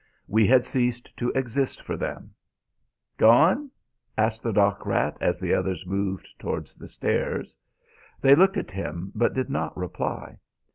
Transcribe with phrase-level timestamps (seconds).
[0.27, 2.33] We had ceased to exist for them.
[3.17, 3.69] "Goin'?"
[4.17, 7.55] asked the dock rat as the others moved towards the stairs.
[8.19, 10.39] They looked at him, but did not reply.